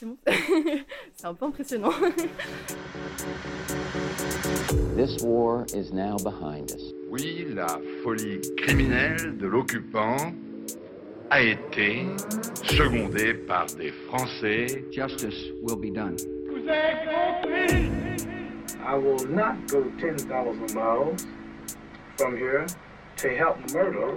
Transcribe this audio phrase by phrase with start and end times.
[0.00, 0.16] c'est bon.
[1.14, 1.92] c'est un peu impressionnant.
[4.96, 6.92] This war is now behind us.
[7.10, 7.66] Oui, la
[8.02, 10.16] folie criminelle de l'occupant
[11.30, 12.06] a été
[12.64, 14.84] secondée par des Français.
[14.90, 16.16] Justice will be done.
[16.48, 17.90] Vous avez compris?
[18.82, 21.26] I will not go 10,000 miles
[22.16, 22.66] from here
[23.18, 24.16] to help murder.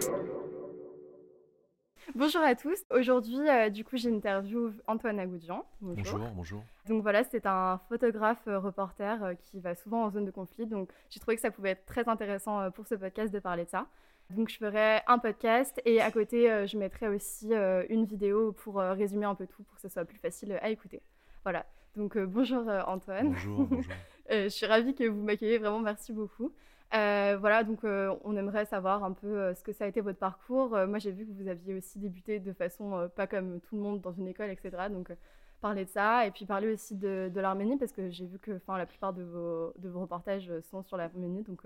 [2.16, 2.84] Bonjour à tous.
[2.92, 5.66] Aujourd'hui, euh, du coup, j'interviewe Antoine Agoudjian.
[5.82, 6.64] Bonjour, bonjour.
[6.88, 10.66] Donc voilà, c'est un photographe euh, reporter euh, qui va souvent en zone de conflit.
[10.68, 13.66] Donc j'ai trouvé que ça pouvait être très intéressant euh, pour ce podcast de parler
[13.66, 13.88] de ça.
[14.30, 17.52] Donc je ferai un podcast et à côté, je mettrai aussi
[17.90, 21.02] une vidéo pour résumer un peu tout pour que ce soit plus facile à écouter.
[21.44, 21.66] Voilà.
[21.98, 23.32] Donc bonjour Antoine.
[23.32, 23.94] Bonjour, bonjour.
[24.32, 26.54] Je suis ravie que vous m'accueillez, vraiment merci beaucoup.
[26.94, 30.02] Euh, voilà, donc euh, on aimerait savoir un peu euh, ce que ça a été
[30.02, 30.70] votre parcours.
[30.70, 34.02] Moi j'ai vu que vous aviez aussi débuté de façon pas comme tout le monde
[34.02, 34.90] dans une école, etc.
[34.90, 35.12] Donc
[35.60, 38.86] parler de ça et puis parler aussi de, l'Arménie parce que j'ai vu que la
[38.86, 41.42] plupart de vos, reportages sont sur l'Arménie.
[41.42, 41.64] Donc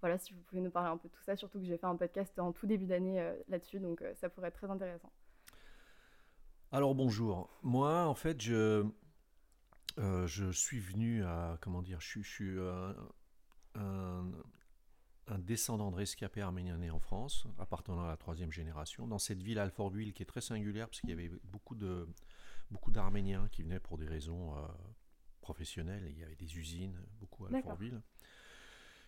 [0.00, 1.86] voilà, si vous pouvez nous parler un peu de tout ça, surtout que j'ai fait
[1.86, 5.10] un podcast en tout début d'année là-dessus, donc ça pourrait être très intéressant.
[6.70, 7.50] Alors bonjour.
[7.62, 8.86] Moi, en fait, je,
[10.52, 12.58] suis venu à, comment dire, je, suis-
[15.28, 19.42] un descendant de rescapé arménien né en France, appartenant à la troisième génération, dans cette
[19.42, 22.08] ville Alfortville qui est très singulière parce qu'il y avait beaucoup de
[22.70, 24.60] beaucoup d'Arméniens qui venaient pour des raisons euh,
[25.42, 26.06] professionnelles.
[26.08, 27.54] Il y avait des usines, beaucoup à.
[27.54, 28.00] Alfortville.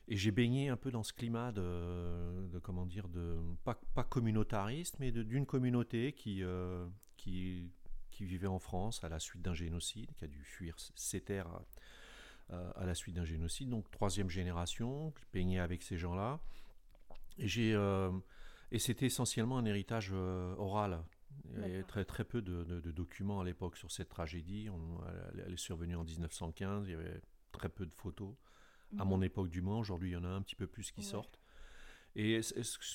[0.07, 4.05] Et j'ai baigné un peu dans ce climat de, de comment dire, de pas, pas
[4.05, 7.73] communautariste, mais d'une communauté qui, euh, qui,
[8.11, 11.49] qui vivait en France à la suite d'un génocide, qui a dû fuir ses terres
[12.51, 13.69] à la suite d'un génocide.
[13.71, 16.41] Donc troisième génération, je baignais avec ces gens-là.
[17.39, 18.11] Et j'ai euh,
[18.71, 21.03] et c'était essentiellement un héritage euh, oral.
[21.47, 21.87] Il y avait D'accord.
[21.89, 24.69] très, très peu de, de- de documents à l'époque sur cette tragédie.
[24.71, 24.99] On-
[25.35, 26.87] elle, elle est survenue en 1915.
[26.89, 27.21] Il y avait
[27.53, 28.35] très peu de photos
[28.99, 29.79] à mon époque du moins.
[29.79, 31.07] Aujourd'hui, il y en a un petit peu plus qui Ouais.
[31.07, 31.41] sortent.
[32.17, 32.41] Et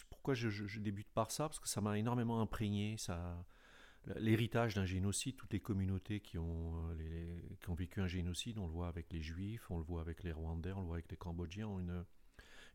[0.10, 1.50] pourquoi je, je- je débute par ça?
[1.50, 2.96] Parce que ça m'a énormément imprégné.
[2.98, 3.44] Ça,
[4.18, 8.66] l'héritage d'un génocide, toutes les communautés qui ont, euh, qui ont vécu un génocide, on
[8.68, 11.12] le voit avec les Juifs, on le voit avec les Rwandais, on le voit avec
[11.12, 12.06] les Cambodgiens, ont une,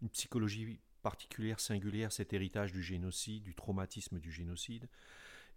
[0.03, 4.89] une psychologie particulière, singulière, cet héritage du génocide, du traumatisme du génocide,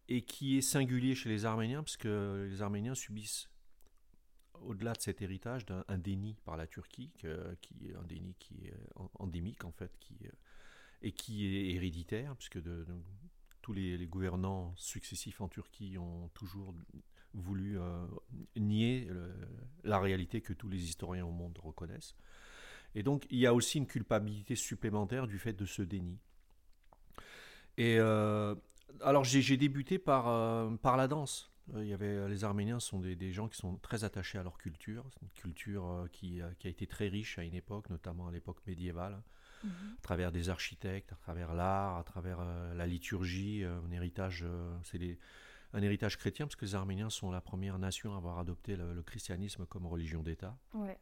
[0.09, 3.49] et qui est singulier chez les Arméniens, parce que les Arméniens subissent
[4.61, 7.11] au-delà de cet héritage un déni par la Turquie,
[7.61, 10.15] qui un déni qui est en- endémique en fait, qui,
[11.03, 12.85] et qui est héréditaire, puisque de-
[13.67, 16.73] tous les, gouvernants successifs en Turquie ont toujours
[17.33, 18.05] voulu euh,
[18.55, 19.09] nier
[19.83, 22.15] la réalité que tous les historiens au monde reconnaissent.
[22.95, 26.17] Et donc il y a aussi une culpabilité supplémentaire du fait de ce déni.
[27.75, 28.55] Et euh,
[29.01, 31.51] alors j'ai débuté par, euh, par la danse.
[31.75, 35.03] Il y avait, les Arméniens sont des, gens qui sont très attachés à leur culture.
[35.21, 39.21] Une culture qui a été très riche à une époque, notamment à l'époque médiévale,
[39.63, 44.43] À travers des architectes, à travers l'art, à travers euh, la liturgie, euh, un héritage,
[44.45, 45.17] euh, c'est
[45.73, 48.93] un héritage chrétien, parce que les Arméniens sont la première nation à avoir adopté le,
[48.93, 50.57] le christianisme comme religion d'État.
[50.73, 50.97] Ouais.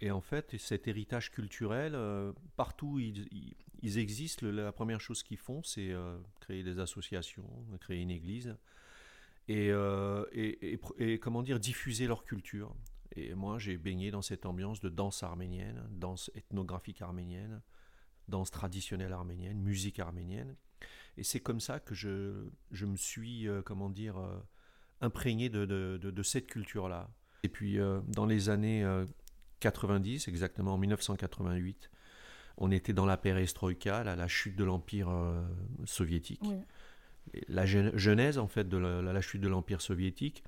[0.00, 1.96] Et en fait, cet héritage culturel,
[2.56, 5.94] partout où ils, ils- ils existent, la première chose qu'ils font, c'est
[6.40, 7.48] créer des associations,
[7.80, 8.56] créer une église,
[9.46, 12.74] et, euh, et, et et, comment dire, diffuser leur culture.
[13.18, 17.60] Et moi, j'ai baigné dans cette ambiance de danse arménienne, danse ethnographique arménienne,
[18.28, 20.54] danse traditionnelle arménienne, musique arménienne.
[21.16, 24.38] Et c'est comme ça que je, je me suis, euh, comment dire, euh,
[25.00, 27.10] imprégné de, de- de- de cette culture-là.
[27.42, 29.04] Et puis, euh, dans les années euh,
[29.60, 31.90] 90, exactement en 1988,
[32.58, 35.10] on était dans la perestroïka, la, la chute de l'Empire
[35.84, 36.40] soviétique.
[36.44, 36.56] Oui.
[37.48, 40.42] La genèse, en fait, de la chute de l'Empire soviétique.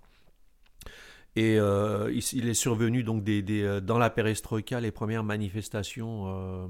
[1.36, 5.24] Et euh, il, il est survenu, donc, des, des, euh, dans la perestroïka, les premières
[5.24, 6.68] manifestations,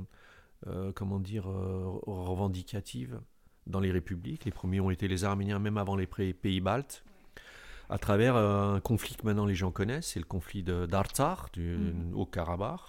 [0.66, 3.20] euh, comment dire, revendicatives
[3.66, 4.44] dans les républiques.
[4.44, 7.04] Les premiers ont été les Arméniens, même avant les pays baltes
[7.90, 12.14] à travers un conflit que maintenant les gens connaissent, c'est le conflit du Mhm.
[12.14, 12.80] au Karabakh.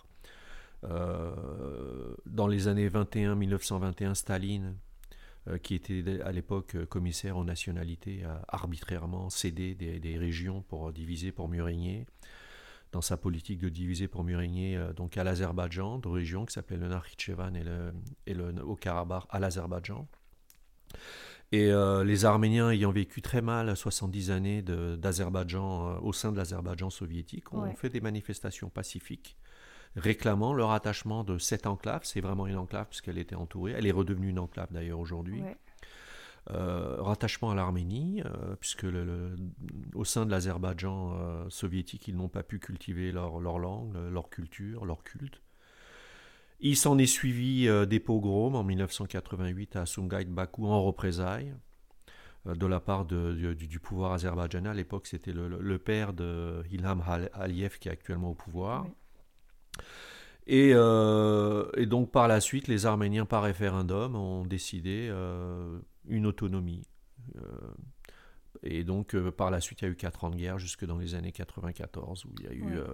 [0.83, 4.75] Euh, dans les années 21, 1921, Staline,
[5.61, 10.91] qui était à l'époque euh, commissaire aux nationalités, a arbitrairement cédé des, des régions pour
[10.93, 12.05] diviser, pour mieux régner.
[12.91, 16.53] Dans sa politique de diviser pour mieux régner, euh, donc à l'Azerbaïdjan, deux régions qui
[16.53, 17.93] s'appelaient le Nakhitchevan et le,
[18.27, 20.07] et le Haut-Karabakh à l'Azerbaïdjan.
[21.53, 26.37] Et euh, les Arméniens ayant vécu très mal 70 années d'Azerbaïdjan euh, au sein de
[26.37, 27.75] l'Azerbaïdjan soviétique ont Ouais.
[27.75, 29.37] fait des manifestations pacifiques
[29.95, 32.01] réclamant leur attachement de cette enclave.
[32.03, 33.73] C'est vraiment une enclave puisqu'elle était entourée.
[33.77, 35.41] Elle est redevenue une enclave d'ailleurs aujourd'hui.
[35.41, 35.57] Ouais.
[36.49, 39.35] Euh, rattachement à l'Arménie, euh, puisque le, le-
[39.93, 44.29] au sein de l'Azerbaïdjan euh, soviétique, ils n'ont pas pu cultiver leur, leur langue, leur
[44.29, 45.39] culture, leur culte.
[46.59, 51.53] Il s'en est suivi des pogroms en 1988 à Sumgait Bakou en représailles
[52.45, 54.69] de la part de- du, du pouvoir azerbaïdjanais.
[54.69, 58.85] À l'époque, c'était le, père de Ilham Al- Aliyev qui est actuellement au pouvoir.
[58.85, 58.91] Oui.
[60.47, 66.25] Et, euh, et donc par la suite, les Arméniens par référendum ont décidé euh, une
[66.25, 66.83] autonomie.
[67.37, 67.41] Euh,
[68.63, 70.97] et donc par la suite, il y a eu quatre ans de guerre jusque dans
[70.97, 72.85] les années 94 où il y a eu, Ouais.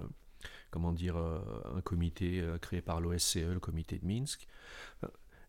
[0.71, 4.47] comment dire, un comité créé par l'OSCE, le comité de Minsk.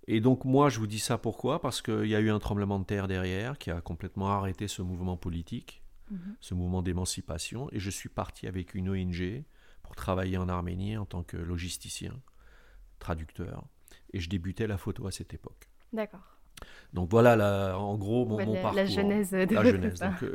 [0.06, 1.60] Et donc moi, je vous dis ça pourquoi?
[1.60, 4.80] Parce qu'il y a eu un tremblement de terre derrière qui a complètement arrêté ce
[4.82, 6.36] mouvement politique, Mhm.
[6.40, 7.68] ce mouvement d'émancipation.
[7.72, 9.44] Et je suis parti avec une ONG
[9.88, 12.12] pour travailler en Arménie en tant que logisticien,
[12.98, 13.64] traducteur.
[14.12, 15.70] Et je débutais la photo à cette époque.
[15.94, 16.36] D'accord.
[16.92, 18.76] Donc voilà, la- en gros, mon, Bah, mon la, parcours.
[18.76, 19.98] la genèse de La genèse.
[20.00, 20.34] donc, euh,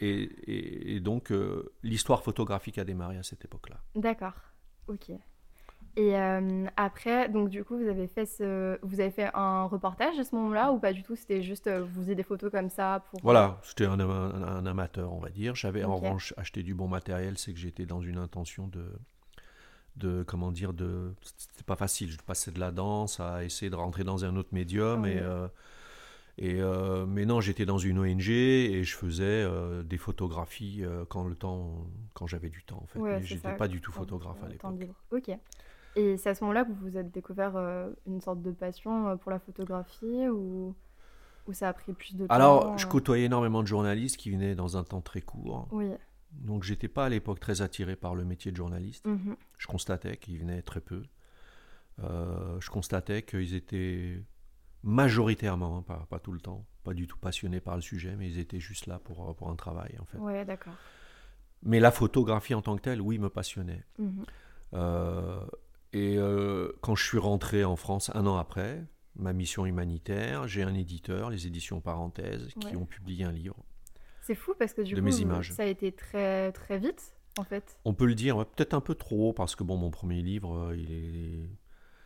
[0.00, 3.80] et, et- et donc, euh, l'histoire photographique a démarré à cette époque-là.
[3.94, 4.34] D'accord.
[4.86, 5.12] Ok.
[5.96, 10.18] Et euh, après, donc du coup, vous avez fait ce, vous avez fait un reportage
[10.18, 11.14] à ce moment-là ou pas du tout?
[11.14, 13.20] C'était juste, euh, vous faisiez des photos comme ça pour.
[13.22, 15.54] Voilà, j'étais un, un- un amateur, on va dire.
[15.54, 18.84] J'avais en revanche acheté du bon matériel, c'est que j'étais dans une intention de,
[19.96, 22.10] de comment dire, de, c'était pas facile.
[22.10, 25.46] Je passais de la danse à essayer de rentrer dans un autre médium et, euh,
[26.38, 31.04] et euh, mais non, j'étais dans une ONG et je faisais euh, des photographies euh,
[31.08, 33.00] quand le temps, quand j'avais du temps en fait.
[33.00, 34.88] Ouais, mais j'étais pas du tout photographe à l'époque.
[35.12, 35.30] Ok.
[35.96, 39.08] Et c'est à ce moment-là que vous vous êtes découvert euh, une sorte de passion
[39.08, 40.74] euh, pour la photographie ou,
[41.46, 42.34] ou ça a pris plus de temps?
[42.34, 45.68] Alors, je euh côtoyais énormément de journalistes qui venaient dans un temps très court.
[45.70, 45.90] Oui.
[46.32, 49.06] Donc, j'étais pas à l'époque très attiré par le métier de journaliste.
[49.06, 49.36] Mhm.
[49.56, 51.02] Je constatais qu'ils venaient très peu.
[52.02, 54.20] Euh, je constatais qu'ils étaient
[54.82, 58.28] majoritairement, hein, pas, pas tout le temps, pas du tout passionnés par le sujet, mais
[58.28, 60.18] ils étaient juste là pour, pour un travail en fait.
[60.18, 60.74] Ouais, d'accord.
[61.62, 63.84] Mais la photographie en tant que telle, oui, me passionnait.
[64.74, 65.40] Euh,
[65.94, 68.84] et euh, quand je suis rentré en France un an après,
[69.16, 72.76] ma mission humanitaire, j'ai un éditeur, les éditions Parenthèses, qui Ouais.
[72.76, 73.56] ont publié un livre.
[74.22, 75.52] C'est fou parce que du De coup, mes images.
[75.52, 77.78] ça a été très très vite en fait.
[77.84, 80.56] On peut le dire, ouais, peut-être un peu trop, parce que bon, mon premier livre,
[80.70, 81.48] euh, il est.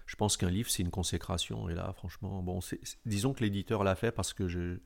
[0.06, 1.68] Je pense qu'un livre, c'est une consécration.
[1.68, 2.60] Et là, franchement, bon,
[3.04, 4.78] disons que l'éditeur l'a fait parce que je.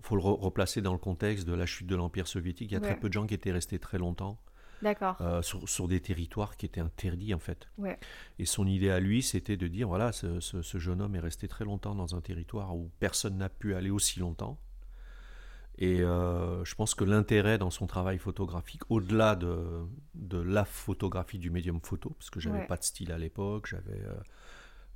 [0.00, 2.70] faut le re- replacer dans le contexte de la chute de l'Empire soviétique.
[2.70, 2.86] Il y a Ouais.
[2.92, 4.40] très peu de gens qui étaient restés très longtemps
[4.82, 5.16] D'accord.
[5.20, 7.68] euh, sur, sur des territoires qui étaient interdits, en fait.
[7.78, 7.98] Ouais.
[8.38, 11.20] Et son idée à lui, c'était de dire voilà, ce, ce- ce jeune homme est
[11.20, 14.58] resté très longtemps dans un territoire où personne n'a pu aller aussi longtemps.
[15.78, 19.84] Et euh, je pense que l'intérêt dans son travail photographique, au-delà de,
[20.14, 22.66] de la photographie du médium photo, parce que j'avais Ouais.
[22.66, 24.14] pas de style à l'époque, j'avais euh,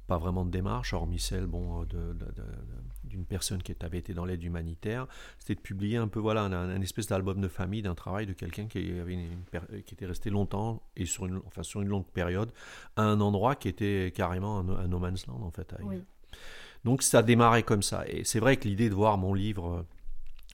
[0.08, 2.16] pas vraiment de démarche, hormis celle bon, de-
[3.04, 5.06] d'une personne qui avait été dans l'aide humanitaire,
[5.38, 8.32] c'était de publier un peu voilà un, un espèce d'album de famille d'un travail de
[8.32, 11.80] quelqu'un qui avait une- une per- qui était resté longtemps et sur une enfin sur
[11.82, 12.50] une longue période
[12.96, 15.72] à un endroit qui était carrément un, un no man's land en fait.
[15.82, 16.02] Oui.
[16.84, 19.68] Donc ça a démarré comme ça et c'est vrai que l'idée de voir mon livre
[19.78, 19.82] euh,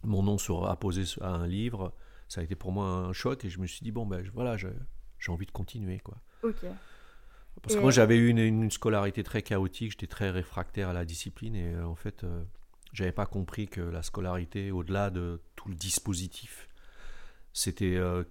[0.03, 1.93] mon nom sur apposé à un livre,
[2.29, 4.57] ça a été pour moi un choc et je me suis dit bon ben voilà,
[4.57, 4.69] j'ai
[5.29, 6.19] envie de continuer quoi.
[6.43, 6.65] Ok.
[7.63, 11.05] Parce que moi, j'avais eu une, une scolarité très chaotique, j'étais très réfractaire à la
[11.05, 12.45] discipline et euh, en fait, euh,
[12.93, 16.69] j'avais pas compris que la scolarité, au-delà de tout le dispositif,
[17.53, 18.25] c'était euh,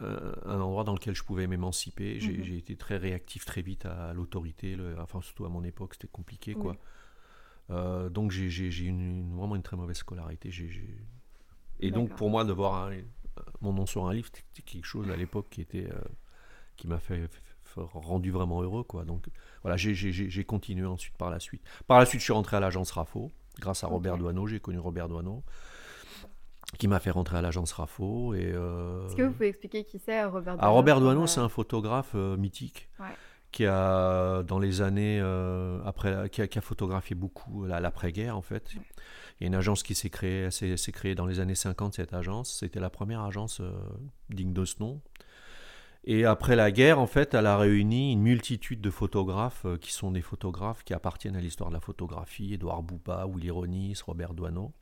[0.00, 2.20] un endroit dans lequel je pouvais m'émanciper.
[2.20, 2.58] J'ai Mhm.
[2.58, 6.72] été très réactif très vite à, l'autorité, enfin surtout à mon époque, c'était compliqué quoi.
[6.72, 6.78] Oui.
[7.70, 10.50] Euh, donc j'ai une, vraiment une très mauvaise scolarité.
[11.80, 13.02] Et donc pour moi de voir un-
[13.60, 16.00] mon nom sur un livre, c'était quelque chose à l'époque qui était euh,
[16.76, 19.04] qui m'a fait, fait- rendu vraiment heureux quoi.
[19.04, 19.26] Donc
[19.62, 21.62] voilà, j'ai- continué ensuite par la suite.
[21.86, 24.20] Par la suite, je suis rentré à l'agence Rafo grâce à Robert Ok.
[24.20, 24.46] Doineau.
[24.46, 25.42] J'ai connu Robert Doineau
[26.78, 29.98] qui m'a fait rentrer à l'agence Rafo et euh, Est-ce que vous pouvez expliquer qui
[29.98, 33.06] c'est Robert ah, Robert pour, Doineau, euh, c'est un photographe euh, mythique Ouais.
[33.52, 38.36] qui a, dans les années euh, après, qui a, qui a photographié beaucoup la- l'après-guerre
[38.36, 38.72] en fait.
[38.74, 41.94] Il y a une agence qui s'est créée, s'est créée dans les années 50.
[41.94, 43.70] Cette agence, c'était la première agence euh,
[44.30, 45.00] digne de ce nom.
[46.06, 49.90] Et après la guerre, en fait, elle a réuni une multitude de photographes euh, qui
[49.92, 52.52] sont des photographes qui appartiennent à l'histoire de la photographie.
[52.52, 54.72] Édouard Boupa, Willy Ronis, Robert Doineau.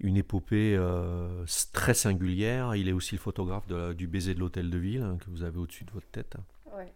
[0.00, 2.74] Une épopée euh, très singulière.
[2.74, 5.42] Il est aussi le photographe de- du baiser de l'hôtel de ville hein, que vous
[5.42, 6.36] avez au-dessus de votre tête,
[6.74, 6.92] Ouais.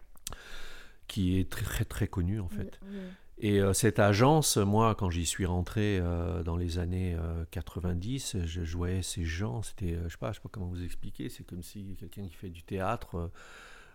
[1.07, 2.79] qui est très très, très connu en Oui, fait.
[2.89, 2.97] oui.
[3.41, 8.37] Et euh, cette agence, moi, quand j'y suis rentré euh, dans les années euh, 90,
[8.45, 10.83] je, je voyais ces gens, c'était, euh, je sais pas, je sais pas comment vous
[10.83, 13.27] expliquer, c'est comme si quelqu'un qui fait du théâtre euh,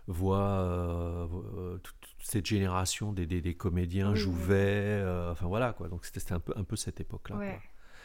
[0.07, 5.73] voit euh, euh, toute, toute cette génération des, des, des comédiens Oui, euh, enfin voilà
[5.73, 5.89] quoi.
[5.89, 7.35] Donc c'était un peu, un peu cette époque-là.
[7.37, 7.59] Ouais.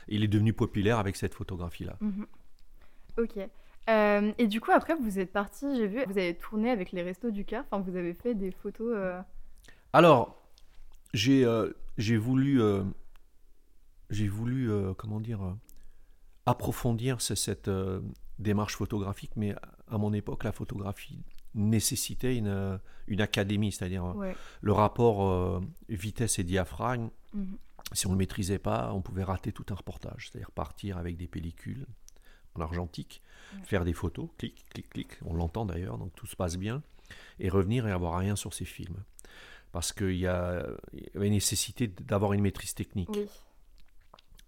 [0.08, 1.96] Il est devenu populaire avec cette photographie-là.
[2.00, 2.26] Mhm.
[3.18, 3.38] Ok.
[3.88, 7.02] Euh, et du coup, après, vous êtes parti, j'ai vu, vous avez tourné avec les
[7.02, 7.64] Restos du Cœur.
[7.70, 8.92] Enfin, vous avez fait des photos.
[8.94, 9.20] euh,
[9.92, 10.39] Alors,
[11.14, 12.82] j'ai euh, j'ai voulu, euh,
[14.10, 15.56] j'ai voulu, euh, comment dire,
[16.46, 17.70] approfondir ce- cette
[18.38, 19.54] démarche photographique, mais
[19.88, 21.22] à mon époque, la photographie
[21.54, 24.34] nécessitait une, une académie, c'est-à-dire Ouais.
[24.62, 27.10] le rapport vitesse et diaphragme.
[27.34, 27.56] Mhm.
[27.92, 31.16] Si on ne le maîtrisait pas, on pouvait rater tout un reportage, c'est-à-dire partir avec
[31.16, 31.86] des pellicules
[32.54, 33.20] en argentique,
[33.64, 36.82] faire des photos, clic, clic, clic, on l'entend d'ailleurs, donc tout se passe bien,
[37.40, 39.02] et revenir et avoir rien sur ces films.
[39.72, 43.08] Parce qu'il y, y avait nécessité d'avoir une maîtrise technique.
[43.12, 43.26] Oui.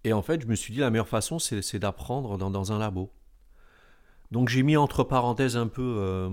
[0.04, 2.78] Et en fait, je me suis dit, la meilleure façon, c'est d'apprendre dans, dans un
[2.78, 3.10] labo.
[4.32, 6.28] Donc j'ai mis entre parenthèses un peu euh,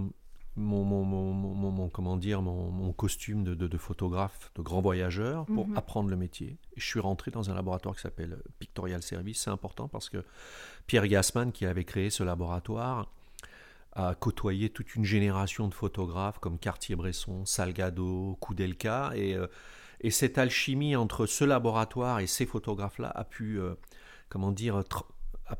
[0.55, 4.81] mon, mon, mon- mon- mon- comment dire, mon, costume de, de- de photographe, de grand
[4.81, 5.77] voyageur, pour Mhm.
[5.77, 6.57] apprendre le métier.
[6.75, 9.41] Et je suis rentré dans un laboratoire qui s'appelle Pictorial Service.
[9.43, 10.23] C'est important parce que
[10.87, 13.11] Pierre Gassman, qui avait créé ce laboratoire,
[13.93, 19.11] a côtoyé toute une génération de photographes comme Cartier-Bresson, Salgado, Koudelka.
[19.15, 19.47] Et, euh,
[20.01, 23.75] et cette alchimie entre ce laboratoire et ces photographes-là a pu, euh,
[24.29, 24.83] comment dire,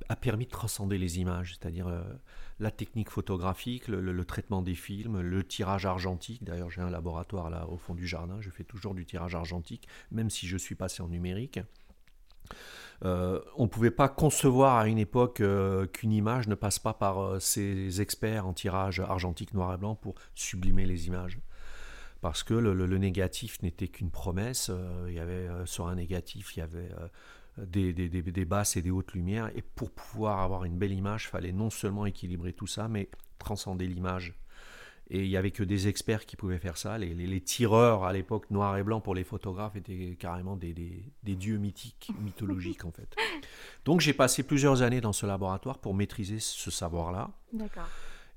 [0.07, 2.01] a, permis de transcender les images, c'est-à-dire euh,
[2.59, 6.43] la technique photographique, le traitement des films, le tirage argentique.
[6.43, 9.87] D'ailleurs, j'ai un laboratoire là au fond du jardin, je fais toujours du tirage argentique,
[10.11, 11.59] même si je suis passé en numérique.
[13.05, 16.93] Euh, on ne pouvait pas concevoir à une époque euh, qu'une image ne passe pas
[16.93, 21.39] par euh, ces experts en tirage argentique noir et blanc pour sublimer les images.
[22.21, 24.69] Parce que le, négatif n'était qu'une promesse.
[25.07, 26.89] il y avait sur un négatif, il y avait
[27.57, 29.49] des basses et des hautes lumières.
[29.55, 33.09] Et pour pouvoir avoir une belle image, il fallait non seulement équilibrer tout ça, mais
[33.37, 34.37] transcender l'image.
[35.11, 36.97] Et il n'y avait que des experts qui pouvaient faire ça.
[36.99, 40.73] Les, les- les tireurs à l'époque, noir et blanc pour les photographes, étaient carrément des,
[40.73, 43.15] des- des dieux mythiques, mythologiques en fait.
[43.85, 47.31] Donc j'ai passé plusieurs années dans ce laboratoire pour maîtriser ce savoir-là.
[47.53, 47.87] D'accord.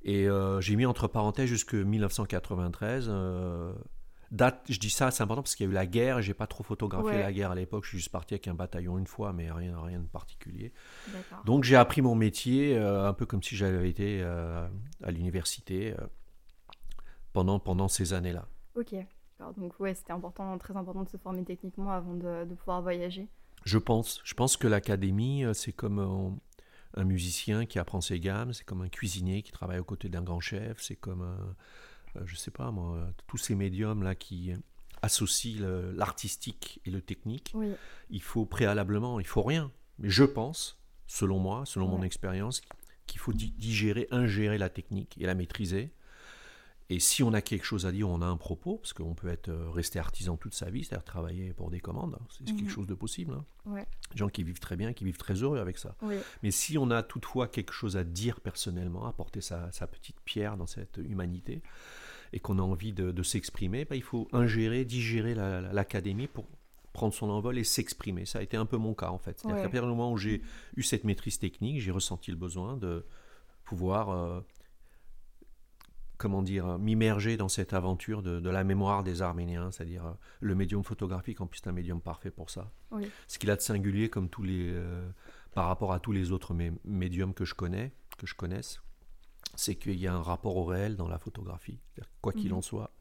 [0.05, 3.07] Et euh, j'ai mis entre parenthèses jusque 1993.
[3.09, 3.73] euh,
[4.31, 6.33] date, je dis ça, c'est important parce qu'il y a eu la guerre et j'ai
[6.33, 7.21] pas trop photographié Ouais.
[7.21, 7.85] la guerre à l'époque.
[7.85, 10.73] Je suis juste parti avec un bataillon une fois, mais rien, rien de particulier.
[11.45, 15.95] Donc j'ai appris mon métier euh, un peu comme si j'avais été à l'université
[17.33, 18.47] pendant, pendant ces années-là.
[18.75, 18.95] Ok.
[19.39, 19.55] D'accord.
[19.57, 23.29] Donc, ouais, c'était important, très important de se former techniquement avant de, de pouvoir voyager.
[23.65, 24.21] Je pense.
[24.25, 26.37] Je pense que l'académie, euh, c'est comme un,
[26.95, 30.23] un musicien qui apprend ses gammes, c'est comme un cuisinier qui travaille aux côtés d'un
[30.23, 31.57] grand chef, c'est comme, un,
[32.17, 34.53] euh, je sais pas moi, euh, tous ces médiums là qui
[35.01, 35.61] associent
[35.97, 37.51] l'artistique et le technique.
[37.55, 37.73] Oui.
[38.11, 39.73] Il faut préalablement, il faut rien.
[39.99, 42.63] Mais je pense, selon moi, selon mon expérience,
[43.07, 45.93] qu'il faut di- digérer, ingérer la technique et la maîtriser.
[46.91, 49.29] Et si on a quelque chose à dire, on a un propos, parce qu'on peut
[49.29, 52.57] être euh, resté artisan toute sa vie, c'est-à-dire travailler pour des commandes, hein, c'est Mhm.
[52.59, 53.33] quelque chose de possible.
[53.33, 53.45] hein.
[53.65, 53.87] Ouais.
[54.11, 55.95] Des gens qui vivent très bien, qui vivent très heureux avec ça.
[56.03, 56.17] Oui.
[56.43, 60.57] Mais si on a toutefois quelque chose à dire personnellement, apporter sa, sa petite pierre
[60.57, 61.63] dans cette humanité,
[62.35, 66.27] et qu'on a envie de, de s'exprimer, bah, il faut ingérer, digérer la- la- l'académie
[66.27, 66.47] pour
[66.93, 68.27] prendre son envol et s'exprimer.
[68.27, 69.39] Ça a été un peu mon cas en fait.
[69.39, 69.63] C'est-à-dire Ouais.
[69.63, 70.43] qu'à partir du moment où j'ai
[70.77, 73.07] eu cette maîtrise technique, j'ai ressenti le besoin de
[73.65, 74.41] pouvoir, euh,
[76.23, 80.55] comment dire, m'immerger dans cette aventure de, de la mémoire des Arméniens, c'est-à-dire euh, le
[80.55, 82.71] médium photographique, en plus c'est un médium parfait pour ça.
[82.93, 83.11] Oui.
[83.27, 85.09] Ce qu'il a de singulier comme tous les, euh,
[85.53, 88.81] par rapport à tous les autres mé- médiums que je connais, que je connaisse,
[89.57, 91.81] c'est qu'il y a un rapport au réel dans la photographie.
[92.21, 92.59] Quoi qu'il Mhm.
[92.59, 92.93] en soit,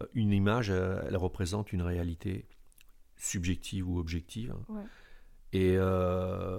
[0.00, 2.46] euh, une image, euh, elle représente une réalité
[3.16, 4.54] subjective ou objective.
[4.68, 4.82] Ouais.
[5.52, 6.58] Et, euh,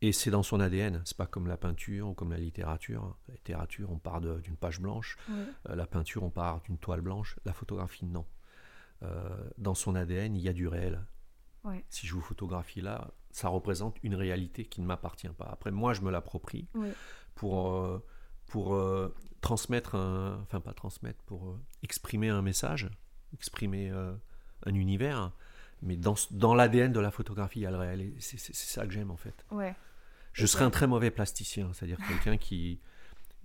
[0.00, 1.02] et c'est dans son ADN.
[1.04, 3.16] C'est pas comme la peinture ou comme la littérature.
[3.26, 5.16] La littérature, on part d'une page blanche.
[5.30, 7.38] Euh, la peinture, on part d'une toile blanche.
[7.44, 8.24] La photographie, non.
[9.02, 9.28] Euh,
[9.58, 11.04] dans son ADN, il y a du réel.
[11.64, 11.84] Ouais.
[11.88, 15.46] Si je vous photographie là, ça représente une réalité qui ne m'appartient pas.
[15.46, 16.68] Après, moi, je me l'approprie
[17.34, 18.04] pour, euh,
[18.46, 18.80] pour
[19.40, 20.40] transmettre un.
[20.42, 22.88] Enfin, pas transmettre, pour exprimer un message,
[23.32, 25.32] exprimer un univers.
[25.82, 28.00] Mais dans, dans l'ADN de la photographie, il y a le réel.
[28.00, 29.44] Et c'est ça que j'aime, en fait.
[29.50, 29.74] Ouais.
[30.38, 32.78] Je serais un très mauvais plasticien, c'est-à-dire quelqu'un qui,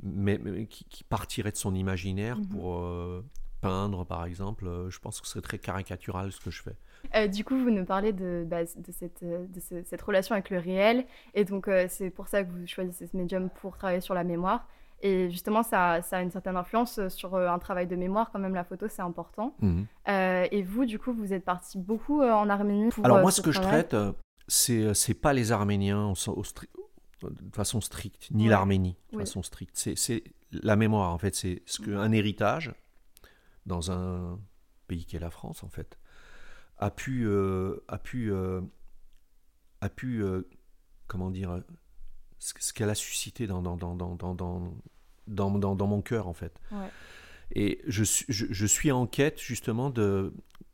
[0.02, 2.48] mais, mais qui, qui partirait de son imaginaire Mhm.
[2.48, 3.24] pour euh,
[3.62, 4.68] peindre, par exemple.
[4.68, 6.76] Euh, Je pense que ce serait très caricatural ce que je fais.
[7.16, 10.50] Euh, du coup, vous nous parlez de, bah, de, cette, de ce- cette relation avec
[10.50, 11.06] le réel.
[11.34, 14.24] Et donc, euh, c'est pour ça que vous choisissez ce médium pour travailler sur la
[14.24, 14.68] mémoire.
[15.02, 18.32] Et justement, ça, ça a une certaine influence sur un travail de mémoire.
[18.32, 19.54] Quand même, la photo, c'est important.
[20.08, 23.42] Euh, et vous, du coup, vous êtes parti beaucoup en Arménie pour, Alors moi, ce
[23.42, 23.96] ce que je traite,
[24.48, 26.68] c'est euh, c'est pas les Arméniens au, au stri-
[27.22, 28.50] de façon stricte, ni Ouais.
[28.50, 29.76] l'Arménie de façon stricte.
[29.78, 31.36] C'est- C'est la mémoire, en fait.
[31.36, 32.74] C'est ce qu'un héritage
[33.66, 34.40] dans un
[34.88, 35.98] pays qui est la France, en fait,
[36.78, 38.62] a pu, euh, a pu, euh,
[39.82, 40.42] a pu euh,
[41.08, 41.62] comment dire,
[42.40, 46.60] ce, ce qu'elle a suscité dans, dans, dans, dans, dans, mon cœur, en fait.
[46.72, 46.90] Ouais.
[47.56, 50.34] Et je, je suis en quête, justement, de,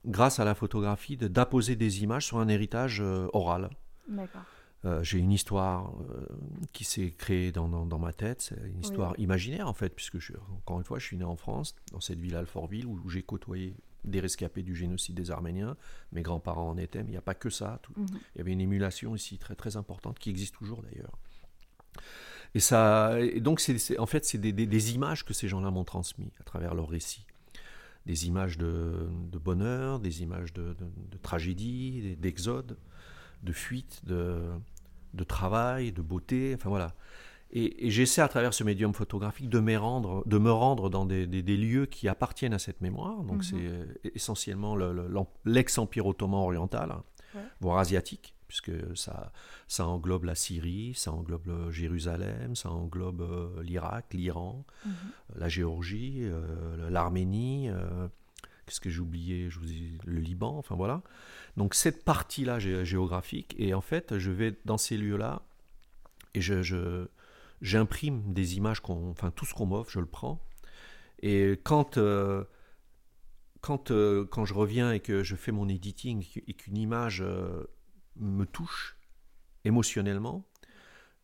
[0.09, 3.69] grâce à la photographie, de- d'apposer des images sur un héritage euh, oral.
[4.07, 4.41] D'accord.
[4.85, 6.25] Euh, j'ai une histoire euh,
[6.71, 10.19] qui s'est créée dans, dans, dans ma tête, c'est une histoire imaginaire en fait, puisque
[10.19, 13.09] je, encore une fois, je suis né en France, dans cette ville Alfortville, où, où
[13.09, 13.75] j'ai côtoyé
[14.05, 15.75] des rescapés du génocide des Arméniens.
[16.13, 17.79] Mes grands-parents en étaient, mais il n'y a pas que ça.
[17.83, 18.07] tout- Mhm.
[18.35, 21.17] Il y avait une émulation ici très très importante qui existe toujours d'ailleurs.
[22.55, 25.69] Et ça, et donc c'est, en fait, c'est des, des- des images que ces gens-là
[25.71, 27.25] m'ont transmis à travers leurs récits.
[28.09, 32.75] Des images de, de bonheur, des images de, de- de tragédie, d'exode,
[33.43, 34.49] de fuite, de,
[35.23, 36.95] travail, de beauté, enfin voilà.
[37.51, 41.05] Et, et j'essaie à travers ce médium photographique de me rendre, de me rendre dans
[41.05, 43.23] des, des- des lieux qui appartiennent à cette mémoire.
[43.23, 43.43] Donc Mhm.
[43.43, 43.85] c'est euh,
[44.15, 47.03] essentiellement le- le- l'em- l'ex-empire ottoman oriental, hein,
[47.35, 47.41] Ouais.
[47.61, 49.31] voire asiatique, puisque ça,
[49.69, 54.91] ça englobe la Syrie, ça englobe le Jérusalem, ça englobe euh, l'Irak, l'Iran, Mhm.
[55.35, 58.07] la Géorgie, euh, l'Arménie, euh,
[58.65, 61.01] qu'est-ce que j'ai oublié Je vous dis le Liban, enfin voilà.
[61.57, 65.43] Donc cette partie-là gé- géographique, et en fait, je vais dans ces lieux-là
[66.33, 67.07] et je, je-
[67.61, 70.43] j'imprime des images, qu'on, enfin tout ce qu'on m'offre, je le prends.
[71.21, 72.43] Et quand euh,
[73.61, 77.65] quand, euh, quand je reviens et que je fais mon editing et qu'une image euh,
[78.19, 78.95] me touche
[79.65, 80.43] émotionnellement,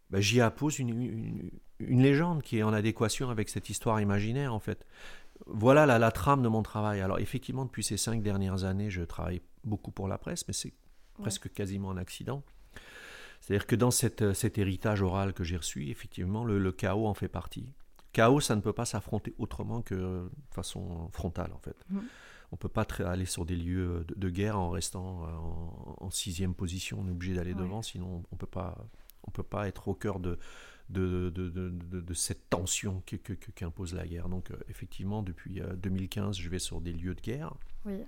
[0.10, 4.54] ben, j'y appose une, une- une légende qui est en adéquation avec cette histoire imaginaire
[4.54, 4.86] en fait.
[5.48, 7.02] Voilà la, la trame de mon travail.
[7.02, 10.74] Alors effectivement, depuis ces cinq dernières années, je travaille beaucoup pour la presse, mais c'est
[11.20, 12.44] presque quasiment un accident.
[13.42, 17.14] C'est-à-dire que dans cette, cet héritage oral que j'ai reçu, effectivement, le, le chaos en
[17.14, 17.74] fait partie.
[18.14, 21.75] Chaos, ça ne peut pas s'affronter autrement que de façon frontale, en fait.
[21.90, 22.04] Mhm.
[22.56, 25.96] On ne peut pas aller sur des lieux de, de guerre en restant euh, en,
[26.06, 27.00] en sixième position.
[27.02, 27.60] On est obligé d'aller Ouais.
[27.62, 28.78] devant, sinon on ne peut pas,
[29.24, 30.40] on peut pas être au cœur de,
[30.90, 33.04] de, de, cette tension
[33.56, 34.30] qu'impose la guerre.
[34.30, 37.53] Donc, euh, effectivement, depuis euh, 2015, je vais sur des lieux de guerre
[37.86, 38.03] Oui.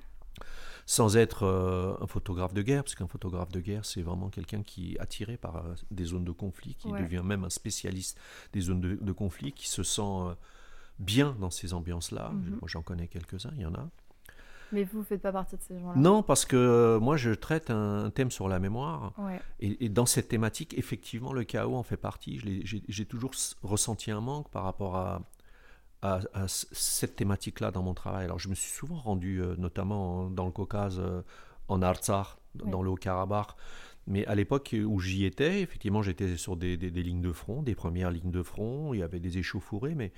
[0.85, 4.63] sans être euh, un photographe de guerre, parce qu'un photographe de guerre, c'est vraiment quelqu'un
[4.63, 7.01] qui est attiré par euh, des zones de conflit, qui Ouais.
[7.01, 8.17] devient même un spécialiste
[8.53, 10.35] des zones de, conflit, qui se sent euh,
[10.99, 12.29] bien dans ces ambiances-là.
[12.29, 12.49] Mhm.
[12.61, 13.89] Moi, j'en connais quelques-uns, il y en a.
[14.71, 17.31] Mais vous ne faites pas partie de ces gens-là Non, parce que euh, moi, je
[17.31, 19.39] traite un, un thème sur la mémoire, Ouais.
[19.59, 22.39] et, et dans cette thématique, effectivement, le chaos en fait partie.
[22.65, 23.31] J'ai toujours
[23.63, 25.21] ressenti un manque par rapport à,
[26.01, 28.25] à, à s- cette thématique-là dans mon travail.
[28.25, 31.21] Alors, je me suis souvent rendu, euh, notamment en- dans le Caucase, euh,
[31.69, 32.27] en Artsakh,
[32.63, 32.69] Oui.
[32.71, 33.49] dans le Haut-Karabakh.
[34.09, 37.61] Mais à l'époque où j'y étais, effectivement, j'étais sur des, des- des lignes de front,
[37.61, 38.93] des premières lignes de front.
[38.93, 40.13] Il y avait des échauffourées, mais